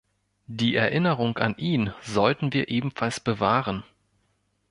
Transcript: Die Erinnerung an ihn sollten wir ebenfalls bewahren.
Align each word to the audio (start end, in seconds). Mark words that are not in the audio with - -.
Die 0.47 0.73
Erinnerung 0.75 1.37
an 1.37 1.55
ihn 1.57 1.93
sollten 2.01 2.53
wir 2.53 2.69
ebenfalls 2.69 3.19
bewahren. 3.19 3.83